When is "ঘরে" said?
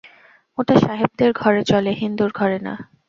1.33-1.61, 2.33-2.59